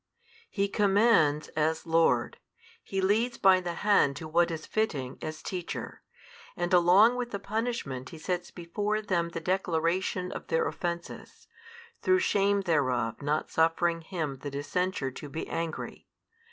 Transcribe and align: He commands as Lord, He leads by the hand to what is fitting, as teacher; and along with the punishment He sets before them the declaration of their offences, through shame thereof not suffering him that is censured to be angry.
He 0.49 0.67
commands 0.67 1.49
as 1.49 1.85
Lord, 1.85 2.39
He 2.83 3.01
leads 3.01 3.37
by 3.37 3.59
the 3.61 3.75
hand 3.85 4.15
to 4.15 4.27
what 4.27 4.49
is 4.49 4.65
fitting, 4.65 5.19
as 5.21 5.43
teacher; 5.43 6.01
and 6.57 6.73
along 6.73 7.17
with 7.17 7.29
the 7.29 7.37
punishment 7.37 8.09
He 8.09 8.17
sets 8.17 8.49
before 8.49 9.03
them 9.03 9.29
the 9.29 9.39
declaration 9.39 10.31
of 10.31 10.47
their 10.47 10.67
offences, 10.67 11.45
through 12.01 12.17
shame 12.21 12.61
thereof 12.61 13.21
not 13.21 13.51
suffering 13.51 14.01
him 14.01 14.39
that 14.39 14.55
is 14.55 14.65
censured 14.65 15.15
to 15.17 15.29
be 15.29 15.47
angry. 15.47 16.07